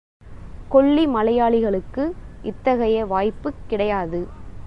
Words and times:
கொல்லி 0.69 1.07
மலையாளிகளுக்கு 1.07 2.03
இத்தகைய 2.41 3.05
வாய்ப்புக் 3.05 3.61
கிடையாது. 3.67 4.27